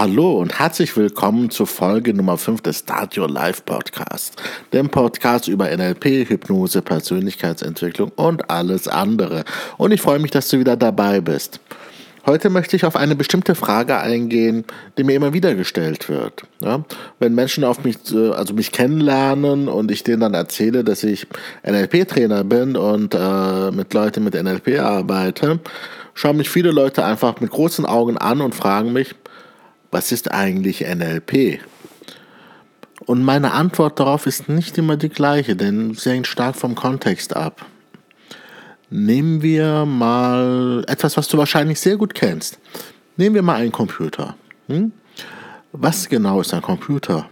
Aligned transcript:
Hallo 0.00 0.38
und 0.38 0.58
herzlich 0.58 0.96
willkommen 0.96 1.50
zur 1.50 1.66
Folge 1.66 2.14
Nummer 2.14 2.38
5 2.38 2.62
des 2.62 2.78
Start 2.78 3.18
Your 3.18 3.28
Life 3.28 3.60
Podcast, 3.66 4.40
dem 4.72 4.88
Podcast 4.88 5.46
über 5.46 5.66
NLP, 5.66 6.26
Hypnose, 6.26 6.80
Persönlichkeitsentwicklung 6.80 8.10
und 8.16 8.48
alles 8.48 8.88
andere. 8.88 9.44
Und 9.76 9.92
ich 9.92 10.00
freue 10.00 10.18
mich, 10.18 10.30
dass 10.30 10.48
du 10.48 10.58
wieder 10.58 10.78
dabei 10.78 11.20
bist. 11.20 11.60
Heute 12.24 12.48
möchte 12.48 12.76
ich 12.76 12.86
auf 12.86 12.96
eine 12.96 13.14
bestimmte 13.14 13.54
Frage 13.54 13.98
eingehen, 13.98 14.64
die 14.96 15.04
mir 15.04 15.16
immer 15.16 15.34
wieder 15.34 15.54
gestellt 15.54 16.08
wird. 16.08 16.44
Ja, 16.60 16.82
wenn 17.18 17.34
Menschen 17.34 17.62
auf 17.62 17.84
mich, 17.84 17.96
äh, 18.10 18.30
also 18.30 18.54
mich 18.54 18.72
kennenlernen 18.72 19.68
und 19.68 19.90
ich 19.90 20.02
denen 20.02 20.20
dann 20.20 20.32
erzähle, 20.32 20.82
dass 20.82 21.04
ich 21.04 21.26
NLP-Trainer 21.62 22.44
bin 22.44 22.74
und 22.74 23.14
äh, 23.14 23.70
mit 23.70 23.92
Leuten 23.92 24.24
mit 24.24 24.32
NLP 24.32 24.80
arbeite, 24.80 25.60
schauen 26.14 26.38
mich 26.38 26.48
viele 26.48 26.70
Leute 26.70 27.04
einfach 27.04 27.38
mit 27.42 27.50
großen 27.50 27.84
Augen 27.84 28.16
an 28.16 28.40
und 28.40 28.54
fragen 28.54 28.94
mich, 28.94 29.14
was 29.90 30.12
ist 30.12 30.30
eigentlich 30.30 30.80
NLP? 30.80 31.60
Und 33.06 33.24
meine 33.24 33.52
Antwort 33.52 33.98
darauf 33.98 34.26
ist 34.26 34.48
nicht 34.48 34.76
immer 34.78 34.96
die 34.96 35.08
gleiche, 35.08 35.56
denn 35.56 35.94
sie 35.94 36.10
hängt 36.10 36.26
stark 36.26 36.56
vom 36.56 36.74
Kontext 36.74 37.34
ab. 37.34 37.66
Nehmen 38.90 39.42
wir 39.42 39.86
mal 39.86 40.84
etwas, 40.86 41.16
was 41.16 41.28
du 41.28 41.38
wahrscheinlich 41.38 41.80
sehr 41.80 41.96
gut 41.96 42.14
kennst. 42.14 42.58
Nehmen 43.16 43.34
wir 43.34 43.42
mal 43.42 43.56
einen 43.56 43.72
Computer. 43.72 44.36
Hm? 44.68 44.92
Was 45.72 46.08
genau 46.08 46.40
ist 46.40 46.52
ein 46.52 46.62
Computer? 46.62 47.28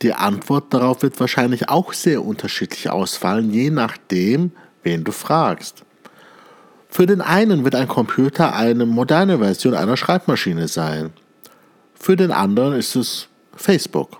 Die 0.00 0.12
Antwort 0.12 0.74
darauf 0.74 1.02
wird 1.02 1.20
wahrscheinlich 1.20 1.68
auch 1.68 1.92
sehr 1.92 2.24
unterschiedlich 2.24 2.90
ausfallen, 2.90 3.52
je 3.52 3.70
nachdem, 3.70 4.50
wen 4.82 5.04
du 5.04 5.12
fragst. 5.12 5.84
Für 6.88 7.06
den 7.06 7.20
einen 7.20 7.64
wird 7.64 7.74
ein 7.74 7.88
Computer 7.88 8.54
eine 8.54 8.84
moderne 8.84 9.38
Version 9.38 9.74
einer 9.74 9.96
Schreibmaschine 9.96 10.68
sein. 10.68 11.12
Für 12.02 12.16
den 12.16 12.32
anderen 12.32 12.72
ist 12.72 12.96
es 12.96 13.28
Facebook. 13.54 14.18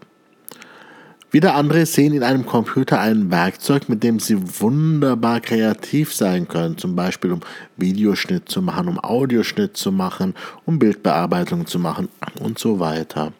Wieder 1.33 1.56
andere 1.56 1.84
sehen 1.84 2.14
in 2.14 2.22
einem 2.22 2.47
Computer 2.47 3.00
ein 3.00 3.28
Werkzeug, 3.33 3.88
mit 3.88 4.05
dem 4.05 4.20
sie 4.20 4.38
wunderbar 4.61 5.41
kreativ 5.41 6.14
sein 6.14 6.47
können, 6.47 6.78
zum 6.78 6.94
Beispiel 6.94 7.33
um 7.33 7.41
Videoschnitt 7.77 8.48
zu 8.48 8.62
machen, 8.62 8.86
um 8.86 9.03
Audioschnitt 9.03 9.77
zu 9.77 9.91
machen, 9.91 10.34
um 10.64 10.78
Bildbearbeitung 10.78 11.66
zu 11.66 11.80
machen 11.80 12.08
und 12.38 12.56
so 12.56 12.78
weiter. 12.78 13.33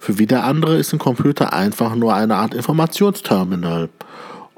Für 0.00 0.18
wieder 0.18 0.42
andere 0.42 0.76
ist 0.76 0.92
ein 0.92 0.98
Computer 0.98 1.52
einfach 1.52 1.94
nur 1.94 2.12
eine 2.12 2.34
Art 2.34 2.54
Informationsterminal 2.54 3.88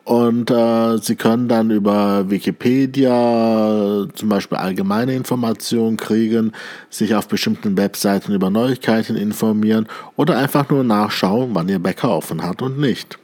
und 0.07 0.53
äh, 0.53 0.99
Sie 0.99 1.17
können 1.17 1.49
dann 1.49 1.73
über 1.73 2.31
Wikipedia 2.31 4.07
zum 4.15 4.29
Beispiel 4.29 4.57
allgemeine 4.57 5.15
Informationen 5.15 5.97
kriegen, 5.97 6.53
sich 6.91 7.17
auf 7.17 7.27
bestimmten 7.27 7.77
Webseiten 7.77 8.33
über 8.33 8.49
Neuigkeiten 8.49 9.17
informieren 9.17 9.89
oder 10.15 10.39
einfach 10.39 10.71
nur 10.71 10.85
nachschauen, 10.85 11.51
wann 11.55 11.69
Ihr 11.69 11.81
Bäcker 11.81 12.11
offen 12.11 12.45
hat 12.45 12.63
und 12.63 12.79
nicht. 12.79 13.19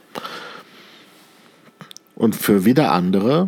Und 2.15 2.35
für 2.35 2.65
wieder 2.65 2.91
andere 2.91 3.47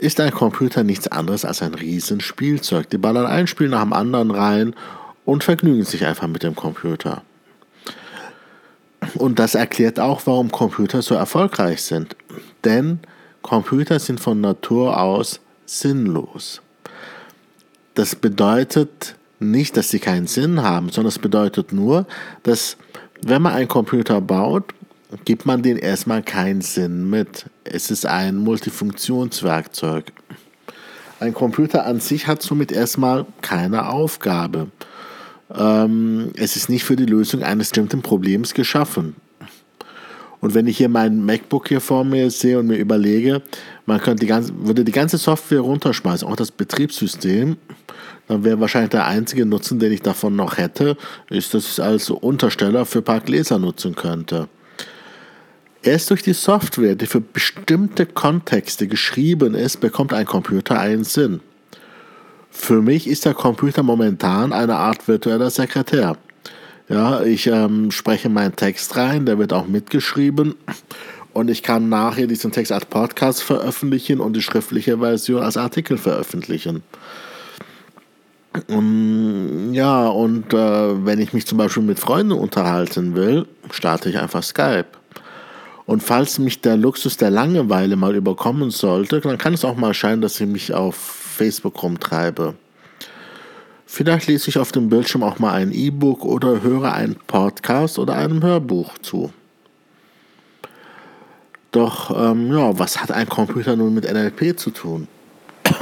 ist 0.00 0.18
ein 0.18 0.32
Computer 0.32 0.82
nichts 0.82 1.06
anderes 1.06 1.44
als 1.44 1.62
ein 1.62 1.74
Riesenspielzeug. 1.74 2.90
Die 2.90 2.98
ballern 2.98 3.26
ein 3.26 3.46
Spiel 3.46 3.68
nach 3.68 3.82
dem 3.82 3.92
anderen 3.92 4.32
rein 4.32 4.74
und 5.24 5.44
vergnügen 5.44 5.84
sich 5.84 6.04
einfach 6.04 6.26
mit 6.26 6.42
dem 6.42 6.56
Computer. 6.56 7.22
Und 9.14 9.38
das 9.38 9.54
erklärt 9.54 10.00
auch, 10.00 10.22
warum 10.24 10.50
Computer 10.50 11.00
so 11.00 11.14
erfolgreich 11.14 11.82
sind. 11.82 12.16
Denn 12.64 13.00
Computer 13.42 13.98
sind 13.98 14.20
von 14.20 14.40
Natur 14.40 15.00
aus 15.00 15.40
sinnlos. 15.66 16.60
Das 17.94 18.14
bedeutet 18.14 19.16
nicht, 19.38 19.76
dass 19.76 19.90
sie 19.90 19.98
keinen 19.98 20.26
Sinn 20.26 20.62
haben, 20.62 20.90
sondern 20.90 21.08
es 21.08 21.18
bedeutet 21.18 21.72
nur, 21.72 22.06
dass 22.42 22.76
wenn 23.22 23.42
man 23.42 23.54
einen 23.54 23.68
Computer 23.68 24.20
baut, 24.20 24.64
gibt 25.24 25.46
man 25.46 25.62
den 25.62 25.76
erstmal 25.76 26.22
keinen 26.22 26.60
Sinn 26.60 27.10
mit. 27.10 27.46
Es 27.64 27.90
ist 27.90 28.06
ein 28.06 28.36
Multifunktionswerkzeug. 28.36 30.12
Ein 31.18 31.34
Computer 31.34 31.84
an 31.84 32.00
sich 32.00 32.26
hat 32.26 32.42
somit 32.42 32.72
erstmal 32.72 33.26
keine 33.42 33.88
Aufgabe. 33.88 34.68
Ähm, 35.54 36.30
es 36.36 36.56
ist 36.56 36.68
nicht 36.68 36.84
für 36.84 36.96
die 36.96 37.06
Lösung 37.06 37.42
eines 37.42 37.68
bestimmten 37.68 38.02
Problems 38.02 38.54
geschaffen. 38.54 39.16
Und 40.40 40.54
wenn 40.54 40.66
ich 40.66 40.78
hier 40.78 40.88
mein 40.88 41.24
MacBook 41.24 41.68
hier 41.68 41.80
vor 41.80 42.04
mir 42.04 42.30
sehe 42.30 42.58
und 42.58 42.66
mir 42.66 42.78
überlege, 42.78 43.42
man 43.86 44.00
könnte 44.00 44.20
die 44.20 44.26
ganze, 44.26 44.52
würde 44.56 44.84
die 44.84 44.92
ganze 44.92 45.18
Software 45.18 45.60
runterschmeißen, 45.60 46.26
auch 46.26 46.36
das 46.36 46.50
Betriebssystem, 46.50 47.56
dann 48.28 48.44
wäre 48.44 48.60
wahrscheinlich 48.60 48.90
der 48.90 49.06
einzige 49.06 49.44
Nutzen, 49.44 49.78
den 49.78 49.92
ich 49.92 50.02
davon 50.02 50.36
noch 50.36 50.56
hätte, 50.56 50.96
ist, 51.28 51.52
dass 51.52 51.64
ich 51.64 51.72
es 51.72 51.80
als 51.80 52.10
Untersteller 52.10 52.86
für 52.86 53.02
Gläser 53.02 53.58
nutzen 53.58 53.94
könnte. 53.94 54.48
Erst 55.82 56.10
durch 56.10 56.22
die 56.22 56.34
Software, 56.34 56.94
die 56.94 57.06
für 57.06 57.20
bestimmte 57.20 58.06
Kontexte 58.06 58.86
geschrieben 58.86 59.54
ist, 59.54 59.80
bekommt 59.80 60.12
ein 60.12 60.26
Computer 60.26 60.78
einen 60.78 61.04
Sinn. 61.04 61.40
Für 62.50 62.82
mich 62.82 63.06
ist 63.06 63.24
der 63.24 63.34
Computer 63.34 63.82
momentan 63.82 64.52
eine 64.52 64.76
Art 64.76 65.08
virtueller 65.08 65.50
Sekretär. 65.50 66.16
Ja, 66.90 67.22
ich 67.22 67.46
ähm, 67.46 67.92
spreche 67.92 68.28
meinen 68.28 68.56
Text 68.56 68.96
rein, 68.96 69.24
der 69.24 69.38
wird 69.38 69.52
auch 69.52 69.68
mitgeschrieben 69.68 70.56
und 71.32 71.48
ich 71.48 71.62
kann 71.62 71.88
nachher 71.88 72.26
diesen 72.26 72.50
Text 72.50 72.72
als 72.72 72.84
Podcast 72.84 73.44
veröffentlichen 73.44 74.18
und 74.18 74.32
die 74.32 74.42
schriftliche 74.42 74.98
Version 74.98 75.40
als 75.40 75.56
Artikel 75.56 75.98
veröffentlichen. 75.98 76.82
Um, 78.66 79.72
ja, 79.72 80.08
und 80.08 80.52
äh, 80.52 81.06
wenn 81.06 81.20
ich 81.20 81.32
mich 81.32 81.46
zum 81.46 81.58
Beispiel 81.58 81.84
mit 81.84 82.00
Freunden 82.00 82.32
unterhalten 82.32 83.14
will, 83.14 83.46
starte 83.70 84.08
ich 84.08 84.18
einfach 84.18 84.42
Skype. 84.42 84.86
Und 85.86 86.02
falls 86.02 86.40
mich 86.40 86.60
der 86.60 86.76
Luxus 86.76 87.16
der 87.16 87.30
Langeweile 87.30 87.94
mal 87.94 88.16
überkommen 88.16 88.70
sollte, 88.70 89.20
dann 89.20 89.38
kann 89.38 89.54
es 89.54 89.64
auch 89.64 89.76
mal 89.76 89.94
scheinen, 89.94 90.22
dass 90.22 90.40
ich 90.40 90.48
mich 90.48 90.74
auf 90.74 90.96
Facebook 90.96 91.80
rumtreibe. 91.84 92.56
Vielleicht 93.92 94.28
lese 94.28 94.50
ich 94.50 94.56
auf 94.56 94.70
dem 94.70 94.88
Bildschirm 94.88 95.24
auch 95.24 95.40
mal 95.40 95.52
ein 95.52 95.72
E-Book 95.72 96.24
oder 96.24 96.62
höre 96.62 96.92
einen 96.92 97.16
Podcast 97.16 97.98
oder 97.98 98.14
einem 98.14 98.40
Hörbuch 98.40 98.96
zu. 98.98 99.32
Doch, 101.72 102.08
ähm, 102.16 102.52
ja, 102.52 102.78
was 102.78 103.02
hat 103.02 103.10
ein 103.10 103.28
Computer 103.28 103.74
nun 103.74 103.92
mit 103.92 104.04
NLP 104.04 104.56
zu 104.56 104.70
tun? 104.70 105.08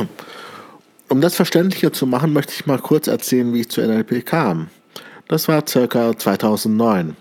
um 1.10 1.20
das 1.20 1.34
verständlicher 1.34 1.92
zu 1.92 2.06
machen, 2.06 2.32
möchte 2.32 2.54
ich 2.54 2.64
mal 2.64 2.78
kurz 2.78 3.08
erzählen, 3.08 3.52
wie 3.52 3.60
ich 3.60 3.68
zu 3.68 3.82
NLP 3.82 4.24
kam. 4.24 4.68
Das 5.28 5.46
war 5.46 5.68
circa 5.68 6.16
2009. 6.16 7.14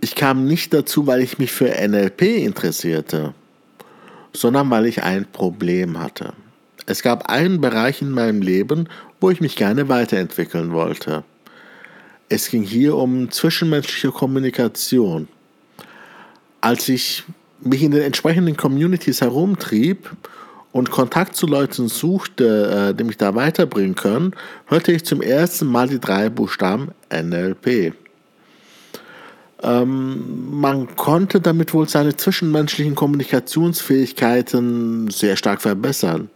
Ich 0.00 0.16
kam 0.16 0.44
nicht 0.44 0.74
dazu, 0.74 1.06
weil 1.06 1.22
ich 1.22 1.38
mich 1.38 1.52
für 1.52 1.68
NLP 1.68 2.22
interessierte, 2.22 3.32
sondern 4.32 4.68
weil 4.70 4.86
ich 4.86 5.04
ein 5.04 5.24
Problem 5.24 6.00
hatte. 6.00 6.32
Es 6.86 7.02
gab 7.02 7.28
einen 7.28 7.60
Bereich 7.60 8.00
in 8.00 8.12
meinem 8.12 8.40
Leben, 8.40 8.88
wo 9.20 9.30
ich 9.30 9.40
mich 9.40 9.56
gerne 9.56 9.88
weiterentwickeln 9.88 10.72
wollte. 10.72 11.24
Es 12.28 12.48
ging 12.48 12.62
hier 12.62 12.96
um 12.96 13.30
zwischenmenschliche 13.30 14.12
Kommunikation. 14.12 15.28
Als 16.60 16.88
ich 16.88 17.24
mich 17.60 17.82
in 17.82 17.90
den 17.90 18.02
entsprechenden 18.02 18.56
Communities 18.56 19.20
herumtrieb 19.20 20.10
und 20.72 20.90
Kontakt 20.90 21.36
zu 21.36 21.46
Leuten 21.46 21.88
suchte, 21.88 22.90
äh, 22.90 22.94
die 22.94 23.04
mich 23.04 23.16
da 23.16 23.34
weiterbringen 23.34 23.94
können, 23.94 24.34
hörte 24.66 24.92
ich 24.92 25.04
zum 25.04 25.22
ersten 25.22 25.66
Mal 25.66 25.88
die 25.88 26.00
drei 26.00 26.28
Buchstaben 26.28 26.90
NLP. 27.10 27.94
Ähm, 29.62 30.60
man 30.60 30.94
konnte 30.96 31.40
damit 31.40 31.72
wohl 31.72 31.88
seine 31.88 32.16
zwischenmenschlichen 32.16 32.94
Kommunikationsfähigkeiten 32.94 35.10
sehr 35.10 35.36
stark 35.36 35.62
verbessern. 35.62 36.28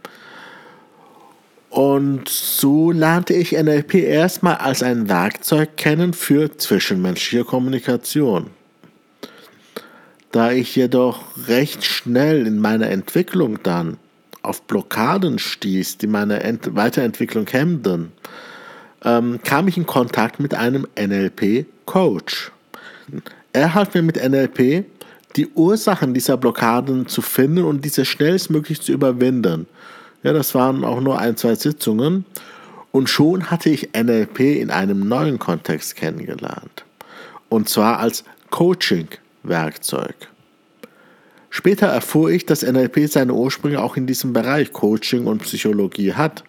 Und 1.70 2.28
so 2.28 2.90
lernte 2.90 3.32
ich 3.32 3.52
NLP 3.52 3.94
erstmal 3.94 4.56
als 4.56 4.82
ein 4.82 5.08
Werkzeug 5.08 5.76
kennen 5.76 6.12
für 6.12 6.56
zwischenmenschliche 6.56 7.44
Kommunikation. 7.44 8.50
Da 10.32 10.50
ich 10.50 10.74
jedoch 10.74 11.22
recht 11.46 11.84
schnell 11.84 12.44
in 12.48 12.58
meiner 12.58 12.90
Entwicklung 12.90 13.62
dann 13.62 13.98
auf 14.42 14.62
Blockaden 14.62 15.38
stieß, 15.38 15.98
die 15.98 16.08
meine 16.08 16.42
Ent 16.42 16.74
Weiterentwicklung 16.74 17.46
hemmten, 17.46 18.12
ähm, 19.04 19.38
kam 19.44 19.68
ich 19.68 19.76
in 19.76 19.86
Kontakt 19.86 20.40
mit 20.40 20.54
einem 20.54 20.88
NLP-Coach. 20.98 22.50
Er 23.52 23.74
half 23.74 23.94
mir 23.94 24.02
mit 24.02 24.16
NLP, 24.16 24.86
die 25.36 25.46
Ursachen 25.54 26.14
dieser 26.14 26.36
Blockaden 26.36 27.06
zu 27.06 27.22
finden 27.22 27.62
und 27.62 27.84
diese 27.84 28.04
schnellstmöglich 28.04 28.80
zu 28.80 28.90
überwinden– 28.90 29.68
ja, 30.22 30.32
das 30.32 30.54
waren 30.54 30.84
auch 30.84 31.00
nur 31.00 31.18
ein, 31.18 31.36
zwei 31.36 31.54
Sitzungen. 31.54 32.24
Und 32.92 33.08
schon 33.08 33.50
hatte 33.50 33.70
ich 33.70 33.90
NLP 33.94 34.40
in 34.40 34.70
einem 34.70 35.08
neuen 35.08 35.38
Kontext 35.38 35.96
kennengelernt. 35.96 36.84
Und 37.48 37.68
zwar 37.68 37.98
als 37.98 38.24
Coaching-Werkzeug. 38.50 40.14
Später 41.52 41.88
erfuhr 41.88 42.30
ich, 42.30 42.46
dass 42.46 42.62
NLP 42.62 43.08
seine 43.08 43.34
Ursprünge 43.34 43.82
auch 43.82 43.96
in 43.96 44.06
diesem 44.06 44.32
Bereich 44.32 44.72
Coaching 44.72 45.26
und 45.26 45.42
Psychologie 45.42 46.14
hat, 46.14 46.44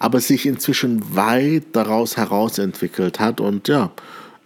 aber 0.00 0.18
sich 0.20 0.44
inzwischen 0.44 1.14
weit 1.14 1.64
daraus 1.72 2.16
herausentwickelt 2.16 3.20
hat 3.20 3.40
und 3.40 3.68
ja, 3.68 3.92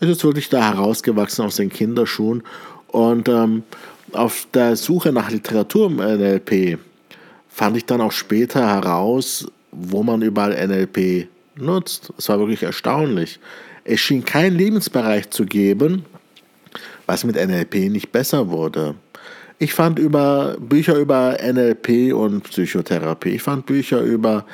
es 0.00 0.10
ist 0.10 0.24
wirklich 0.24 0.50
da 0.50 0.74
herausgewachsen 0.74 1.46
aus 1.46 1.56
den 1.56 1.70
Kinderschuhen 1.70 2.42
und 2.88 3.30
ähm, 3.30 3.62
auf 4.12 4.46
der 4.52 4.76
Suche 4.76 5.10
nach 5.10 5.30
Literatur 5.30 5.86
im 5.86 5.96
NLP 5.96 6.78
fand 7.54 7.76
ich 7.76 7.86
dann 7.86 8.00
auch 8.00 8.10
später 8.10 8.66
heraus, 8.66 9.46
wo 9.70 10.02
man 10.02 10.22
überall 10.22 10.66
NLP 10.66 11.28
nutzt. 11.54 12.12
Es 12.18 12.28
war 12.28 12.40
wirklich 12.40 12.64
erstaunlich. 12.64 13.38
Es 13.84 14.00
schien 14.00 14.24
keinen 14.24 14.56
Lebensbereich 14.56 15.30
zu 15.30 15.46
geben, 15.46 16.04
was 17.06 17.22
mit 17.22 17.36
NLP 17.36 17.90
nicht 17.90 18.10
besser 18.10 18.50
wurde. 18.50 18.96
Ich 19.60 19.72
fand 19.72 20.00
über 20.00 20.56
Bücher 20.58 20.96
über 20.96 21.36
NLP 21.40 22.12
und 22.12 22.42
Psychotherapie. 22.42 23.36
Ich 23.36 23.42
fand 23.42 23.66
Bücher 23.66 24.00
über 24.00 24.46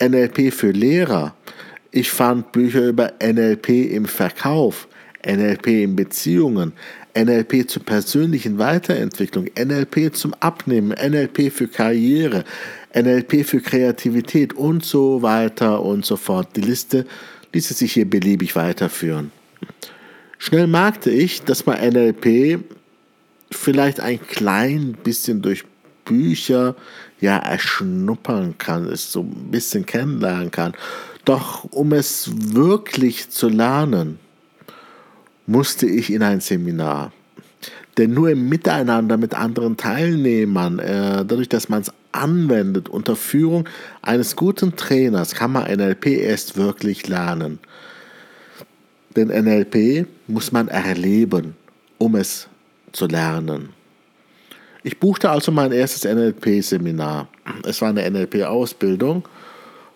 NLP 0.00 0.52
für 0.52 0.70
Lehrer. 0.70 1.34
Ich 1.90 2.08
fand 2.08 2.52
Bücher 2.52 2.86
über 2.86 3.14
NLP 3.20 3.68
im 3.90 4.06
Verkauf, 4.06 4.86
NLP 5.26 5.66
in 5.66 5.96
Beziehungen, 5.96 6.72
NLP 7.16 7.68
zur 7.68 7.82
persönlichen 7.84 8.58
Weiterentwicklung, 8.58 9.46
NLP 9.58 10.14
zum 10.14 10.34
Abnehmen, 10.34 10.90
NLP 10.90 11.52
für 11.52 11.68
Karriere, 11.68 12.44
NLP 12.94 13.44
für 13.44 13.60
Kreativität 13.60 14.52
und 14.52 14.84
so 14.84 15.22
weiter 15.22 15.82
und 15.82 16.04
so 16.04 16.16
fort. 16.16 16.48
Die 16.56 16.60
Liste 16.60 17.06
ließe 17.52 17.74
sich 17.74 17.92
hier 17.92 18.08
beliebig 18.08 18.56
weiterführen. 18.56 19.30
Schnell 20.38 20.66
merkte 20.66 21.10
ich, 21.10 21.42
dass 21.42 21.66
man 21.66 21.80
NLP 21.80 22.60
vielleicht 23.50 24.00
ein 24.00 24.20
klein 24.20 24.96
bisschen 25.04 25.40
durch 25.40 25.64
Bücher 26.04 26.74
ja 27.20 27.38
erschnuppern 27.38 28.58
kann, 28.58 28.86
es 28.86 29.10
so 29.10 29.20
ein 29.20 29.50
bisschen 29.50 29.86
kennenlernen 29.86 30.50
kann. 30.50 30.74
Doch 31.24 31.64
um 31.70 31.92
es 31.92 32.30
wirklich 32.34 33.30
zu 33.30 33.48
lernen, 33.48 34.18
musste 35.46 35.86
ich 35.86 36.12
in 36.12 36.22
ein 36.22 36.40
Seminar. 36.40 37.12
Denn 37.96 38.12
nur 38.12 38.30
im 38.30 38.48
Miteinander 38.48 39.16
mit 39.16 39.34
anderen 39.34 39.76
Teilnehmern, 39.76 40.78
äh, 40.78 41.24
dadurch, 41.24 41.48
dass 41.48 41.68
man 41.68 41.82
es 41.82 41.92
anwendet, 42.12 42.88
unter 42.88 43.14
Führung 43.14 43.68
eines 44.02 44.36
guten 44.36 44.76
Trainers, 44.76 45.34
kann 45.34 45.52
man 45.52 45.70
NLP 45.70 46.06
erst 46.06 46.56
wirklich 46.56 47.06
lernen. 47.06 47.58
Denn 49.16 49.28
NLP 49.28 50.06
muss 50.26 50.50
man 50.50 50.68
erleben, 50.68 51.54
um 51.98 52.16
es 52.16 52.48
zu 52.92 53.06
lernen. 53.06 53.70
Ich 54.82 54.98
buchte 54.98 55.30
also 55.30 55.50
mein 55.52 55.72
erstes 55.72 56.04
NLP-Seminar. 56.04 57.28
Es 57.64 57.80
war 57.80 57.88
eine 57.88 58.08
NLP-Ausbildung 58.10 59.26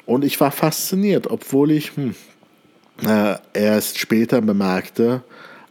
und 0.06 0.24
ich 0.24 0.40
war 0.40 0.50
fasziniert, 0.50 1.26
obwohl 1.26 1.72
ich 1.72 1.96
hm, 1.96 2.14
äh, 3.06 3.36
erst 3.52 3.98
später 3.98 4.40
bemerkte, 4.40 5.22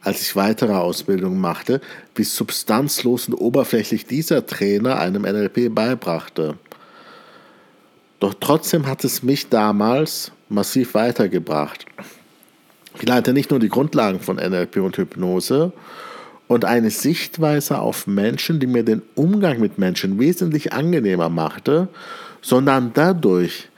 als 0.01 0.21
ich 0.21 0.35
weitere 0.35 0.73
Ausbildungen 0.73 1.39
machte, 1.39 1.81
wie 2.15 2.23
substanzlos 2.23 3.27
und 3.27 3.35
oberflächlich 3.35 4.05
dieser 4.05 4.45
Trainer 4.45 4.99
einem 4.99 5.23
NLP 5.23 5.73
beibrachte. 5.73 6.57
Doch 8.19 8.33
trotzdem 8.39 8.87
hat 8.87 9.03
es 9.03 9.21
mich 9.21 9.49
damals 9.49 10.31
massiv 10.49 10.93
weitergebracht. 10.93 11.85
Ich 12.95 13.07
lernte 13.07 13.33
nicht 13.33 13.51
nur 13.51 13.59
die 13.59 13.69
Grundlagen 13.69 14.19
von 14.19 14.37
NLP 14.37 14.77
und 14.77 14.97
Hypnose 14.97 15.71
und 16.47 16.65
eine 16.65 16.89
Sichtweise 16.89 17.79
auf 17.79 18.07
Menschen, 18.07 18.59
die 18.59 18.67
mir 18.67 18.83
den 18.83 19.01
Umgang 19.15 19.59
mit 19.59 19.77
Menschen 19.77 20.17
wesentlich 20.19 20.73
angenehmer 20.73 21.29
machte, 21.29 21.89
sondern 22.41 22.91
dadurch, 22.93 23.69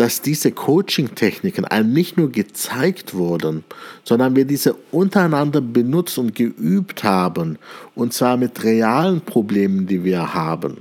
dass 0.00 0.22
diese 0.22 0.50
Coaching-Techniken 0.50 1.66
einem 1.66 1.92
nicht 1.92 2.16
nur 2.16 2.32
gezeigt 2.32 3.12
wurden, 3.12 3.64
sondern 4.02 4.34
wir 4.34 4.46
diese 4.46 4.74
untereinander 4.92 5.60
benutzt 5.60 6.16
und 6.16 6.34
geübt 6.34 7.04
haben, 7.04 7.58
und 7.94 8.14
zwar 8.14 8.38
mit 8.38 8.64
realen 8.64 9.20
Problemen, 9.20 9.86
die 9.86 10.02
wir 10.02 10.32
haben. 10.32 10.78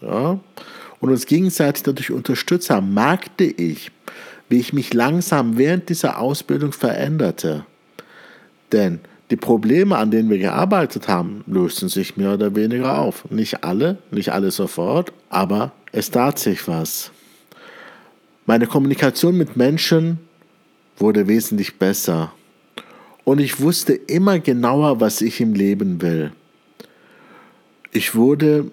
Ja? 0.00 0.40
Und 0.98 1.10
uns 1.10 1.26
gegenseitig 1.26 1.84
dadurch 1.84 2.10
unterstützt 2.10 2.68
haben, 2.68 2.92
merkte 2.92 3.44
ich, 3.44 3.92
wie 4.48 4.58
ich 4.58 4.72
mich 4.72 4.92
langsam 4.92 5.56
während 5.56 5.88
dieser 5.88 6.18
Ausbildung 6.18 6.72
veränderte. 6.72 7.64
Denn 8.72 8.98
die 9.30 9.36
Probleme, 9.36 9.96
an 9.96 10.10
denen 10.10 10.28
wir 10.28 10.38
gearbeitet 10.38 11.06
haben, 11.06 11.44
lösten 11.46 11.88
sich 11.88 12.16
mehr 12.16 12.34
oder 12.34 12.56
weniger 12.56 12.98
auf. 12.98 13.30
Nicht 13.30 13.62
alle, 13.62 13.98
nicht 14.10 14.32
alle 14.32 14.50
sofort, 14.50 15.12
aber 15.30 15.70
es 15.92 16.10
tat 16.10 16.40
sich 16.40 16.66
was. 16.66 17.12
Meine 18.46 18.68
Kommunikation 18.68 19.36
mit 19.36 19.56
Menschen 19.56 20.20
wurde 20.98 21.26
wesentlich 21.26 21.78
besser. 21.78 22.32
Und 23.24 23.40
ich 23.40 23.60
wusste 23.60 23.92
immer 23.92 24.38
genauer, 24.38 25.00
was 25.00 25.20
ich 25.20 25.40
im 25.40 25.52
Leben 25.52 26.00
will. 26.00 26.30
Ich 27.90 28.14
wurde 28.14 28.70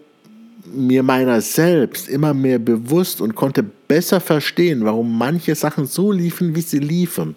mir 0.65 1.01
meiner 1.01 1.41
selbst 1.41 2.07
immer 2.07 2.35
mehr 2.35 2.59
bewusst 2.59 3.19
und 3.19 3.33
konnte 3.33 3.63
besser 3.63 4.21
verstehen, 4.21 4.85
warum 4.85 5.17
manche 5.17 5.55
Sachen 5.55 5.87
so 5.87 6.11
liefen, 6.11 6.55
wie 6.55 6.61
sie 6.61 6.79
liefen. 6.79 7.35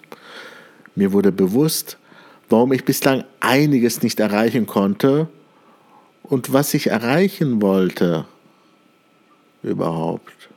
Mir 0.94 1.12
wurde 1.12 1.32
bewusst, 1.32 1.96
warum 2.50 2.72
ich 2.72 2.84
bislang 2.84 3.24
einiges 3.40 4.02
nicht 4.02 4.20
erreichen 4.20 4.66
konnte 4.66 5.28
und 6.22 6.52
was 6.52 6.74
ich 6.74 6.88
erreichen 6.88 7.62
wollte 7.62 8.26
überhaupt. 9.62 10.50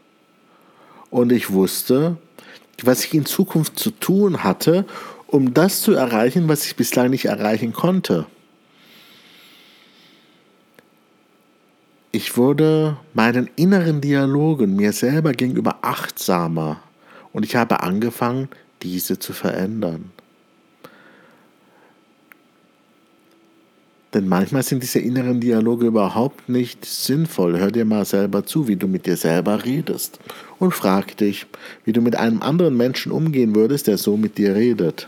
Und 1.09 1.31
ich 1.31 1.51
wusste, 1.51 2.17
was 2.83 3.05
ich 3.05 3.13
in 3.13 3.25
Zukunft 3.25 3.79
zu 3.79 3.91
tun 3.91 4.43
hatte, 4.43 4.85
um 5.27 5.53
das 5.53 5.81
zu 5.81 5.93
erreichen, 5.93 6.47
was 6.47 6.65
ich 6.65 6.75
bislang 6.75 7.09
nicht 7.09 7.25
erreichen 7.25 7.73
konnte. 7.73 8.25
Ich 12.11 12.37
wurde 12.37 12.97
meinen 13.13 13.49
inneren 13.55 14.01
Dialogen 14.01 14.75
mir 14.75 14.93
selber 14.93 15.33
gegenüber 15.33 15.79
achtsamer 15.83 16.81
und 17.33 17.45
ich 17.45 17.55
habe 17.55 17.83
angefangen, 17.83 18.49
diese 18.81 19.19
zu 19.19 19.33
verändern. 19.33 20.11
Denn 24.13 24.27
manchmal 24.27 24.63
sind 24.63 24.81
diese 24.81 24.99
inneren 24.99 25.39
Dialoge 25.39 25.85
überhaupt 25.87 26.49
nicht 26.49 26.83
sinnvoll. 26.83 27.59
Hör 27.59 27.71
dir 27.71 27.85
mal 27.85 28.05
selber 28.05 28.43
zu, 28.45 28.67
wie 28.67 28.75
du 28.75 28.87
mit 28.87 29.05
dir 29.05 29.17
selber 29.17 29.63
redest. 29.65 30.19
Und 30.57 30.73
frag 30.73 31.15
dich, 31.17 31.45
wie 31.85 31.93
du 31.93 32.01
mit 32.01 32.15
einem 32.15 32.41
anderen 32.41 32.75
Menschen 32.75 33.11
umgehen 33.11 33.53
würdest, 33.53 33.87
der 33.87 33.97
so 33.97 34.17
mit 34.17 34.37
dir 34.37 34.55
redet. 34.55 35.07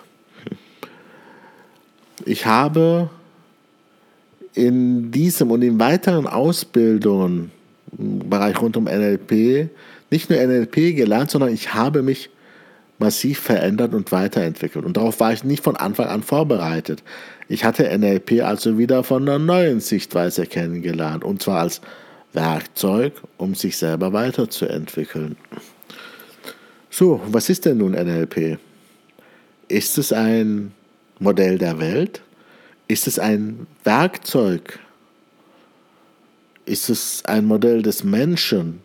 Ich 2.26 2.46
habe 2.46 3.10
in 4.54 5.12
diesem 5.12 5.50
und 5.50 5.64
in 5.64 5.80
weiteren 5.80 6.28
Ausbildungen 6.28 7.52
im 7.98 8.30
Bereich 8.30 8.62
rund 8.62 8.78
um 8.78 8.84
NLP 8.84 9.70
nicht 10.12 10.30
nur 10.30 10.40
NLP 10.40 10.96
gelernt, 10.96 11.32
sondern 11.32 11.52
ich 11.52 11.74
habe 11.74 12.04
mich 12.04 12.30
massiv 13.02 13.40
verändert 13.40 13.94
und 13.94 14.12
weiterentwickelt. 14.12 14.86
Und 14.86 14.96
darauf 14.96 15.20
war 15.20 15.34
ich 15.34 15.44
nicht 15.44 15.64
von 15.64 15.76
Anfang 15.76 16.08
an 16.08 16.24
vorbereitet. 16.24 17.04
Ich 17.50 17.66
hatte 17.66 17.98
NLP 17.98 18.44
also 18.44 18.78
wieder 18.78 19.04
von 19.04 19.24
einer 19.24 19.40
neuen 19.40 19.82
Sichtweise 19.82 20.46
kennengelernt, 20.46 21.24
und 21.24 21.42
zwar 21.42 21.62
als 21.62 21.82
Werkzeug, 22.32 23.14
um 23.38 23.56
sich 23.56 23.76
selber 23.76 24.14
weiterzuentwickeln. 24.14 25.36
So, 26.90 27.20
was 27.28 27.50
ist 27.50 27.66
denn 27.66 27.80
nun 27.80 27.94
NLP? 27.94 28.60
Ist 29.68 29.98
es 29.98 30.14
ein 30.14 30.72
Modell 31.20 31.58
der 31.58 31.80
Welt? 31.80 32.22
Ist 32.88 33.08
es 33.08 33.18
ein 33.18 33.66
Werkzeug? 33.84 34.80
Ist 36.66 36.90
es 36.90 37.26
ein 37.26 37.46
Modell 37.46 37.82
des 37.82 38.04
Menschen? 38.04 38.82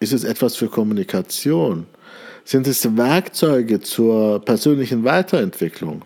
Ist 0.00 0.14
es 0.14 0.24
etwas 0.24 0.56
für 0.56 0.68
Kommunikation? 0.68 1.86
Sind 2.50 2.66
es 2.66 2.96
Werkzeuge 2.96 3.78
zur 3.80 4.44
persönlichen 4.44 5.04
Weiterentwicklung? 5.04 6.02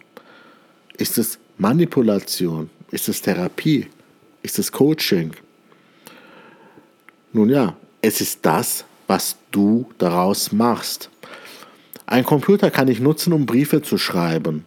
Ist 0.98 1.16
es 1.16 1.38
Manipulation? 1.56 2.68
Ist 2.90 3.08
es 3.08 3.22
Therapie? 3.22 3.86
Ist 4.42 4.58
es 4.58 4.70
Coaching? 4.70 5.30
Nun 7.32 7.48
ja, 7.48 7.74
es 8.02 8.20
ist 8.20 8.40
das, 8.42 8.84
was 9.06 9.36
du 9.52 9.86
daraus 9.96 10.52
machst. 10.52 11.08
Ein 12.04 12.26
Computer 12.26 12.70
kann 12.70 12.88
ich 12.88 13.00
nutzen, 13.00 13.32
um 13.32 13.46
Briefe 13.46 13.80
zu 13.80 13.96
schreiben, 13.96 14.66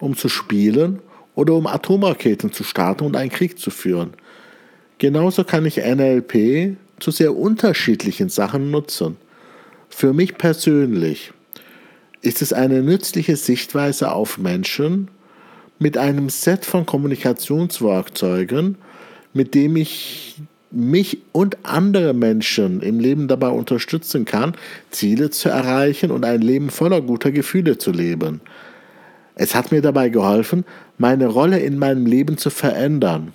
um 0.00 0.14
zu 0.14 0.28
spielen 0.28 0.98
oder 1.34 1.54
um 1.54 1.66
Atomraketen 1.66 2.52
zu 2.52 2.64
starten 2.64 3.06
und 3.06 3.16
einen 3.16 3.30
Krieg 3.30 3.58
zu 3.58 3.70
führen. 3.70 4.12
Genauso 4.98 5.42
kann 5.44 5.64
ich 5.64 5.78
NLP 5.78 6.76
zu 7.00 7.10
sehr 7.10 7.34
unterschiedlichen 7.34 8.28
Sachen 8.28 8.70
nutzen. 8.70 9.16
Für 9.96 10.12
mich 10.12 10.36
persönlich 10.36 11.32
ist 12.20 12.42
es 12.42 12.52
eine 12.52 12.82
nützliche 12.82 13.36
Sichtweise 13.36 14.10
auf 14.10 14.38
Menschen 14.38 15.08
mit 15.78 15.96
einem 15.96 16.30
Set 16.30 16.64
von 16.64 16.84
Kommunikationswerkzeugen, 16.84 18.76
mit 19.34 19.54
dem 19.54 19.76
ich 19.76 20.34
mich 20.72 21.18
und 21.30 21.58
andere 21.62 22.12
Menschen 22.12 22.82
im 22.82 22.98
Leben 22.98 23.28
dabei 23.28 23.50
unterstützen 23.50 24.24
kann, 24.24 24.56
Ziele 24.90 25.30
zu 25.30 25.48
erreichen 25.48 26.10
und 26.10 26.24
ein 26.24 26.40
Leben 26.40 26.70
voller 26.70 27.00
guter 27.00 27.30
Gefühle 27.30 27.78
zu 27.78 27.92
leben. 27.92 28.40
Es 29.36 29.54
hat 29.54 29.70
mir 29.70 29.80
dabei 29.80 30.08
geholfen, 30.08 30.64
meine 30.98 31.28
Rolle 31.28 31.60
in 31.60 31.78
meinem 31.78 32.06
Leben 32.06 32.36
zu 32.36 32.50
verändern. 32.50 33.32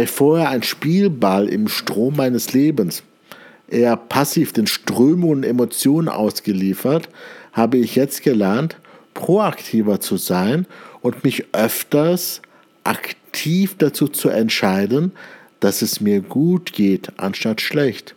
Ich 0.00 0.10
vorher 0.10 0.48
ein 0.48 0.62
Spielball 0.62 1.46
im 1.46 1.68
Strom 1.68 2.16
meines 2.16 2.54
Lebens, 2.54 3.02
eher 3.68 3.96
passiv 3.96 4.52
den 4.52 4.66
Strömungen 4.66 5.38
und 5.38 5.44
Emotionen 5.44 6.08
ausgeliefert, 6.08 7.08
habe 7.52 7.78
ich 7.78 7.96
jetzt 7.96 8.22
gelernt, 8.22 8.76
proaktiver 9.14 10.00
zu 10.00 10.16
sein 10.16 10.66
und 11.00 11.24
mich 11.24 11.46
öfters 11.52 12.42
aktiv 12.84 13.76
dazu 13.78 14.08
zu 14.08 14.28
entscheiden, 14.28 15.12
dass 15.60 15.82
es 15.82 16.00
mir 16.00 16.20
gut 16.20 16.72
geht, 16.72 17.08
anstatt 17.16 17.60
schlecht. 17.60 18.14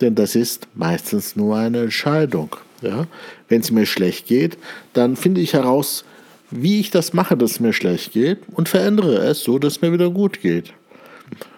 Denn 0.00 0.14
das 0.14 0.34
ist 0.34 0.66
meistens 0.74 1.36
nur 1.36 1.56
eine 1.56 1.82
Entscheidung. 1.82 2.56
Ja? 2.80 3.06
Wenn 3.48 3.60
es 3.60 3.70
mir 3.70 3.86
schlecht 3.86 4.26
geht, 4.26 4.56
dann 4.94 5.16
finde 5.16 5.40
ich 5.40 5.52
heraus, 5.52 6.04
wie 6.50 6.80
ich 6.80 6.90
das 6.90 7.12
mache, 7.12 7.36
dass 7.36 7.52
es 7.52 7.60
mir 7.60 7.72
schlecht 7.72 8.12
geht 8.12 8.38
und 8.52 8.68
verändere 8.68 9.18
es 9.18 9.42
so, 9.42 9.58
dass 9.58 9.74
es 9.74 9.82
mir 9.82 9.92
wieder 9.92 10.10
gut 10.10 10.40
geht. 10.40 10.72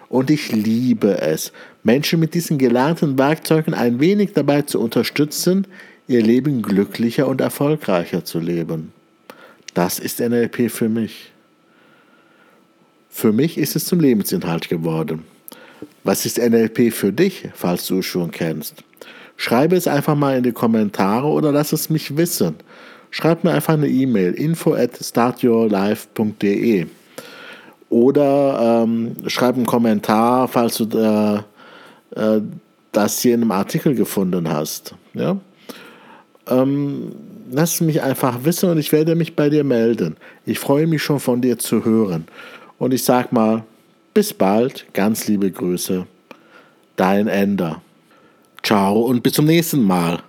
Und 0.09 0.29
ich 0.29 0.51
liebe 0.51 1.19
es, 1.21 1.51
Menschen 1.85 2.19
mit 2.19 2.33
diesen 2.33 2.57
gelernten 2.57 3.19
Werkzeugen 3.19 3.75
ein 3.75 3.99
wenig 3.99 4.33
dabei 4.33 4.63
zu 4.63 4.81
unterstützen, 4.81 5.67
ihr 6.07 6.23
Leben 6.23 6.63
glücklicher 6.63 7.27
und 7.27 7.41
erfolgreicher 7.41 8.25
zu 8.25 8.39
leben. 8.39 8.91
Das 9.75 9.99
ist 9.99 10.19
NLP 10.19 10.71
für 10.71 10.89
mich. 10.89 11.31
Für 13.11 13.31
mich 13.31 13.59
ist 13.59 13.75
es 13.75 13.85
zum 13.85 13.99
Lebensinhalt 13.99 14.67
geworden. 14.67 15.25
Was 16.03 16.25
ist 16.25 16.39
NLP 16.39 16.91
für 16.91 17.13
dich, 17.13 17.49
falls 17.53 17.85
du 17.85 17.99
es 17.99 18.07
schon 18.07 18.31
kennst? 18.31 18.83
Schreibe 19.37 19.75
es 19.75 19.87
einfach 19.87 20.15
mal 20.15 20.37
in 20.37 20.43
die 20.43 20.53
Kommentare 20.53 21.27
oder 21.27 21.51
lass 21.51 21.71
es 21.71 21.91
mich 21.91 22.17
wissen. 22.17 22.55
Schreib 23.11 23.43
mir 23.43 23.51
einfach 23.51 23.75
eine 23.75 23.87
E-Mail 23.87 24.33
info 24.33 24.73
at 24.73 24.97
startyourlife.de 24.99 26.87
oder 27.89 28.83
ähm, 28.83 29.15
schreib 29.27 29.55
einen 29.55 29.67
Kommentar, 29.67 30.47
falls 30.47 30.77
du 30.77 30.85
äh, 30.97 31.43
äh, 32.15 32.41
das 32.91 33.21
hier 33.21 33.35
in 33.35 33.41
einem 33.41 33.51
Artikel 33.51 33.95
gefunden 33.95 34.49
hast. 34.49 34.95
Ja? 35.13 35.37
Ähm, 36.47 37.11
lass 37.51 37.81
mich 37.81 38.01
einfach 38.01 38.43
wissen 38.43 38.69
und 38.69 38.77
ich 38.77 38.91
werde 38.91 39.15
mich 39.15 39.35
bei 39.35 39.49
dir 39.49 39.63
melden. 39.63 40.17
Ich 40.45 40.59
freue 40.59 40.87
mich 40.87 41.03
schon 41.03 41.19
von 41.19 41.41
dir 41.41 41.57
zu 41.57 41.85
hören. 41.85 42.27
Und 42.77 42.93
ich 42.93 43.03
sag 43.03 43.31
mal, 43.31 43.63
bis 44.13 44.33
bald, 44.33 44.85
ganz 44.93 45.27
liebe 45.27 45.51
Grüße, 45.51 46.05
dein 46.95 47.27
Ender. 47.27 47.81
Ciao 48.63 49.01
und 49.01 49.21
bis 49.21 49.33
zum 49.33 49.45
nächsten 49.45 49.83
Mal. 49.83 50.19